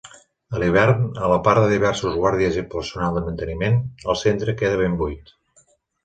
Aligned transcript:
A 0.53 0.59
l'hivern, 0.61 1.01
a 1.25 1.35
part 1.47 1.59
de 1.63 1.67
diversos 1.73 2.15
guàrdies 2.21 2.57
i 2.57 2.61
el 2.61 2.65
personal 2.71 3.19
de 3.19 3.23
manteniment, 3.27 3.77
el 4.13 4.17
centre 4.23 4.57
queda 4.63 4.89
buit. 5.03 5.31